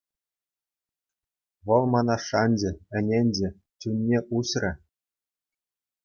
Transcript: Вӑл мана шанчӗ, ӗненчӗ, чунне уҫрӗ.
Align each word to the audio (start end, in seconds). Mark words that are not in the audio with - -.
Вӑл 1.65 1.83
мана 1.93 2.15
шанчӗ, 2.27 2.71
ӗненчӗ, 2.99 3.49
чунне 3.81 4.19
уҫрӗ. 4.39 4.71